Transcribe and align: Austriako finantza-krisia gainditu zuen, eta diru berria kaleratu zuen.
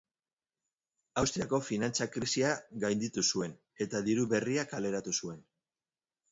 Austriako 1.21 1.59
finantza-krisia 1.67 2.55
gainditu 2.85 3.27
zuen, 3.35 3.55
eta 3.87 4.05
diru 4.11 4.29
berria 4.35 4.67
kaleratu 4.75 5.19
zuen. 5.25 5.49